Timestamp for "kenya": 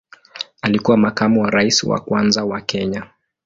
2.61-3.07